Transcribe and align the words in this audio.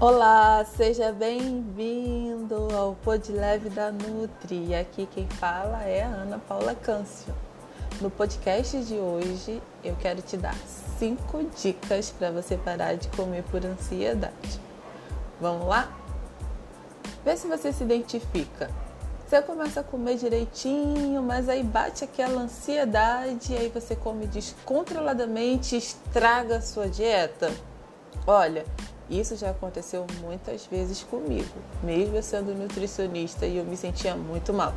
Olá, 0.00 0.64
seja 0.64 1.12
bem-vindo 1.12 2.74
ao 2.74 2.94
Pod 2.94 3.30
Leve 3.30 3.68
da 3.68 3.92
Nutri. 3.92 4.74
Aqui 4.74 5.04
quem 5.04 5.28
fala 5.28 5.84
é 5.84 6.02
a 6.02 6.06
Ana 6.06 6.38
Paula 6.38 6.74
Câncio. 6.74 7.34
No 8.00 8.10
podcast 8.10 8.82
de 8.82 8.94
hoje, 8.94 9.60
eu 9.84 9.94
quero 9.96 10.22
te 10.22 10.38
dar 10.38 10.56
cinco 10.98 11.44
dicas 11.54 12.08
para 12.10 12.30
você 12.30 12.56
parar 12.56 12.94
de 12.94 13.08
comer 13.08 13.42
por 13.50 13.62
ansiedade. 13.62 14.58
Vamos 15.38 15.68
lá? 15.68 15.94
Vê 17.22 17.36
se 17.36 17.46
você 17.46 17.70
se 17.70 17.84
identifica. 17.84 18.70
Você 19.26 19.42
começa 19.42 19.80
a 19.80 19.84
comer 19.84 20.16
direitinho, 20.16 21.22
mas 21.22 21.46
aí 21.46 21.62
bate 21.62 22.04
aquela 22.04 22.40
ansiedade, 22.40 23.52
e 23.52 23.56
aí 23.58 23.68
você 23.68 23.94
come 23.94 24.26
descontroladamente, 24.26 25.76
estraga 25.76 26.56
a 26.56 26.62
sua 26.62 26.88
dieta. 26.88 27.52
Olha, 28.26 28.64
isso 29.10 29.36
já 29.36 29.50
aconteceu 29.50 30.06
muitas 30.20 30.66
vezes 30.66 31.02
comigo, 31.02 31.52
mesmo 31.82 32.22
sendo 32.22 32.54
nutricionista 32.54 33.44
e 33.44 33.56
eu 33.56 33.64
me 33.64 33.76
sentia 33.76 34.14
muito 34.14 34.52
mal. 34.52 34.72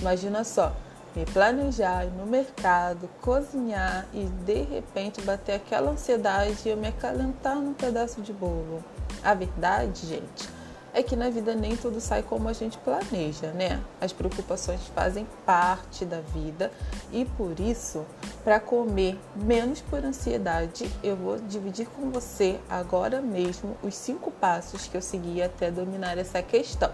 Imagina 0.00 0.42
só, 0.44 0.74
me 1.14 1.24
planejar 1.26 2.06
no 2.06 2.26
mercado, 2.26 3.08
cozinhar 3.20 4.06
e 4.12 4.24
de 4.24 4.62
repente 4.62 5.20
bater 5.22 5.56
aquela 5.56 5.90
ansiedade 5.90 6.56
e 6.64 6.68
eu 6.70 6.76
me 6.76 6.88
acalentar 6.88 7.56
num 7.56 7.72
pedaço 7.72 8.20
de 8.20 8.32
bolo. 8.32 8.82
A 9.22 9.34
verdade, 9.34 10.06
gente, 10.06 10.55
é 10.96 11.02
que 11.02 11.14
na 11.14 11.28
vida 11.28 11.54
nem 11.54 11.76
tudo 11.76 12.00
sai 12.00 12.22
como 12.22 12.48
a 12.48 12.54
gente 12.54 12.78
planeja, 12.78 13.52
né? 13.52 13.84
As 14.00 14.14
preocupações 14.14 14.80
fazem 14.94 15.26
parte 15.44 16.06
da 16.06 16.22
vida 16.22 16.72
e 17.12 17.26
por 17.26 17.60
isso, 17.60 18.06
para 18.42 18.58
comer 18.58 19.20
menos 19.34 19.82
por 19.82 20.02
ansiedade, 20.02 20.90
eu 21.02 21.14
vou 21.14 21.36
dividir 21.36 21.86
com 21.86 22.10
você 22.10 22.58
agora 22.66 23.20
mesmo 23.20 23.76
os 23.82 23.94
cinco 23.94 24.30
passos 24.30 24.86
que 24.86 24.96
eu 24.96 25.02
segui 25.02 25.42
até 25.42 25.70
dominar 25.70 26.16
essa 26.16 26.42
questão. 26.42 26.90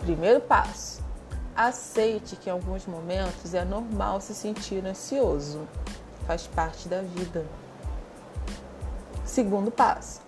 Primeiro 0.00 0.42
passo: 0.42 1.02
aceite 1.56 2.36
que 2.36 2.50
em 2.50 2.52
alguns 2.52 2.84
momentos 2.84 3.54
é 3.54 3.64
normal 3.64 4.20
se 4.20 4.34
sentir 4.34 4.84
ansioso, 4.84 5.66
faz 6.26 6.46
parte 6.46 6.88
da 6.90 7.00
vida. 7.00 7.46
Segundo 9.24 9.70
passo: 9.70 10.20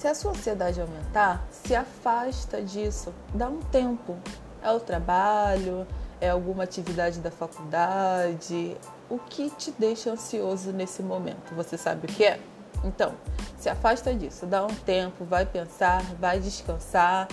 se 0.00 0.08
a 0.08 0.14
sua 0.14 0.30
ansiedade 0.30 0.80
aumentar, 0.80 1.46
se 1.50 1.74
afasta 1.74 2.62
disso, 2.62 3.12
dá 3.34 3.48
um 3.48 3.60
tempo. 3.60 4.16
É 4.62 4.72
o 4.72 4.80
trabalho, 4.80 5.86
é 6.18 6.30
alguma 6.30 6.64
atividade 6.64 7.20
da 7.20 7.30
faculdade, 7.30 8.78
o 9.10 9.18
que 9.18 9.50
te 9.50 9.70
deixa 9.78 10.10
ansioso 10.10 10.72
nesse 10.72 11.02
momento? 11.02 11.54
Você 11.54 11.76
sabe 11.76 12.06
o 12.06 12.08
que 12.08 12.24
é? 12.24 12.40
Então, 12.82 13.12
se 13.58 13.68
afasta 13.68 14.14
disso, 14.14 14.46
dá 14.46 14.64
um 14.64 14.74
tempo, 14.74 15.22
vai 15.26 15.44
pensar, 15.44 16.02
vai 16.14 16.40
descansar, 16.40 17.28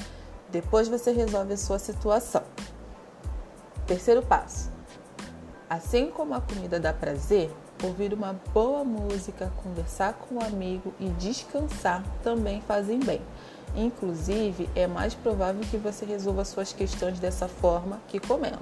depois 0.49 0.89
você 0.89 1.13
resolve 1.13 1.53
a 1.53 1.57
sua 1.57 1.79
situação. 1.79 2.43
Terceiro 3.85 4.21
passo: 4.21 4.69
assim 5.69 6.11
como 6.11 6.33
a 6.33 6.41
comida 6.41 6.81
dá 6.81 6.91
prazer, 6.91 7.49
ouvir 7.83 8.13
uma 8.13 8.35
boa 8.53 8.83
música, 8.83 9.51
conversar 9.63 10.13
com 10.13 10.35
um 10.35 10.41
amigo 10.41 10.93
e 10.99 11.09
descansar 11.09 12.03
também 12.23 12.61
fazem 12.61 12.99
bem. 12.99 13.21
Inclusive, 13.75 14.69
é 14.75 14.87
mais 14.87 15.13
provável 15.13 15.61
que 15.69 15.77
você 15.77 16.05
resolva 16.05 16.43
suas 16.45 16.73
questões 16.73 17.19
dessa 17.19 17.47
forma 17.47 17.99
que 18.07 18.19
comendo. 18.19 18.59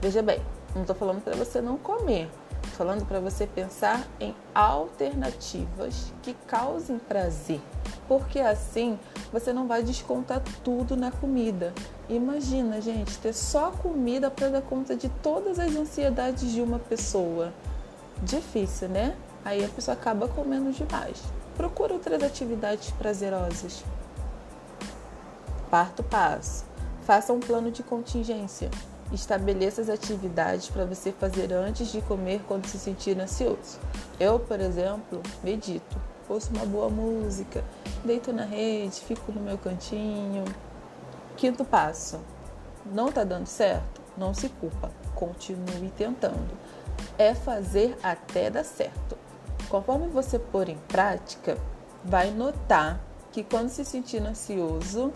Veja 0.00 0.22
bem, 0.22 0.40
não 0.74 0.82
estou 0.82 0.96
falando 0.96 1.22
para 1.22 1.36
você 1.36 1.60
não 1.60 1.76
comer, 1.76 2.28
falando 2.76 3.06
para 3.06 3.20
você 3.20 3.46
pensar 3.46 4.06
em 4.20 4.34
alternativas 4.54 6.12
que 6.22 6.34
causem 6.46 6.98
prazer, 6.98 7.60
porque 8.08 8.40
assim 8.40 8.98
você 9.32 9.52
não 9.52 9.66
vai 9.66 9.82
descontar 9.82 10.42
tudo 10.64 10.96
na 10.96 11.10
comida. 11.10 11.72
Imagina, 12.08 12.80
gente, 12.80 13.16
ter 13.18 13.32
só 13.32 13.70
comida 13.70 14.30
para 14.30 14.48
dar 14.48 14.62
conta 14.62 14.96
de 14.96 15.08
todas 15.22 15.58
as 15.58 15.74
ansiedades 15.74 16.52
de 16.52 16.60
uma 16.60 16.78
pessoa 16.78 17.52
difícil, 18.22 18.88
né? 18.88 19.16
Aí 19.44 19.64
a 19.64 19.68
pessoa 19.68 19.96
acaba 19.96 20.28
comendo 20.28 20.72
demais. 20.72 21.22
Procura 21.56 21.94
outras 21.94 22.22
atividades 22.22 22.90
prazerosas. 22.90 23.84
Quarto 25.70 26.02
passo: 26.02 26.64
faça 27.04 27.32
um 27.32 27.40
plano 27.40 27.70
de 27.70 27.82
contingência. 27.82 28.70
Estabeleça 29.12 29.80
as 29.80 29.88
atividades 29.88 30.68
para 30.68 30.84
você 30.84 31.12
fazer 31.12 31.52
antes 31.52 31.92
de 31.92 32.00
comer 32.02 32.42
quando 32.48 32.66
se 32.66 32.78
sentir 32.78 33.18
ansioso. 33.20 33.78
Eu, 34.18 34.40
por 34.40 34.60
exemplo, 34.60 35.22
medito, 35.44 35.96
ouço 36.28 36.50
uma 36.52 36.66
boa 36.66 36.90
música, 36.90 37.62
deito 38.04 38.32
na 38.32 38.44
rede, 38.44 39.00
fico 39.00 39.30
no 39.30 39.40
meu 39.40 39.56
cantinho. 39.58 40.44
Quinto 41.36 41.64
passo: 41.64 42.18
não 42.84 43.08
está 43.08 43.22
dando 43.22 43.46
certo? 43.46 44.00
Não 44.18 44.34
se 44.34 44.48
culpa, 44.48 44.90
continue 45.14 45.92
tentando 45.96 46.56
é 47.18 47.34
fazer 47.34 47.96
até 48.02 48.50
dar 48.50 48.64
certo. 48.64 49.16
Conforme 49.68 50.08
você 50.08 50.38
pôr 50.38 50.68
em 50.68 50.78
prática, 50.88 51.58
vai 52.04 52.30
notar 52.30 53.00
que 53.32 53.42
quando 53.42 53.68
se 53.68 53.84
sentir 53.84 54.22
ansioso, 54.22 55.12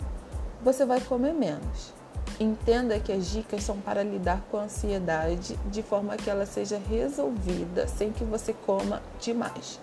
você 0.63 0.85
vai 0.85 1.01
comer 1.01 1.33
menos. 1.33 1.93
Entenda 2.39 2.99
que 2.99 3.11
as 3.11 3.27
dicas 3.27 3.63
são 3.63 3.77
para 3.79 4.03
lidar 4.03 4.41
com 4.49 4.57
a 4.57 4.63
ansiedade 4.63 5.57
de 5.67 5.81
forma 5.81 6.17
que 6.17 6.29
ela 6.29 6.45
seja 6.45 6.79
resolvida 6.89 7.87
sem 7.87 8.11
que 8.11 8.23
você 8.23 8.53
coma 8.53 9.01
demais. 9.19 9.79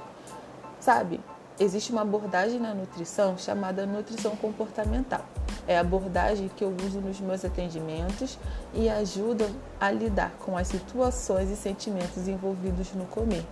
Sabe, 0.81 1.21
existe 1.59 1.93
uma 1.93 2.03
abordagem 2.03 2.61
na 2.61 2.75
nutrição 2.75 3.37
chamada 3.37 3.87
nutrição 3.87 4.37
comportamental. 4.37 5.25
É 5.69 5.77
a 5.77 5.83
abordagem 5.83 6.51
que 6.57 6.65
eu 6.65 6.75
uso 6.85 6.99
nos 6.99 7.21
meus 7.21 7.45
atendimentos 7.45 8.39
e 8.73 8.89
ajuda 8.89 9.49
a 9.79 9.91
lidar 9.91 10.33
com 10.41 10.57
as 10.57 10.67
situações 10.67 11.51
e 11.51 11.57
sentimentos 11.57 12.27
envolvidos 12.27 12.95
no 12.95 13.05
comer. 13.05 13.45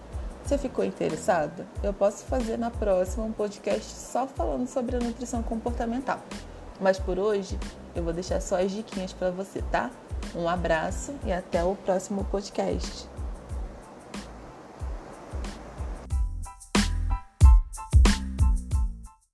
Você 0.43 0.57
ficou 0.57 0.85
interessado? 0.85 1.67
Eu 1.83 1.93
posso 1.93 2.25
fazer 2.25 2.57
na 2.57 2.71
próxima 2.71 3.25
um 3.25 3.33
podcast 3.33 3.93
só 3.93 4.27
falando 4.27 4.67
sobre 4.67 4.97
a 4.97 4.99
nutrição 4.99 5.43
comportamental. 5.43 6.21
Mas 6.81 6.99
por 6.99 7.19
hoje 7.19 7.59
eu 7.95 8.03
vou 8.03 8.13
deixar 8.13 8.41
só 8.41 8.63
as 8.63 8.71
diquinhas 8.71 9.13
para 9.13 9.31
você, 9.31 9.61
tá? 9.71 9.91
Um 10.35 10.49
abraço 10.49 11.15
e 11.25 11.33
até 11.33 11.63
o 11.63 11.75
próximo 11.75 12.25
podcast. 12.25 13.16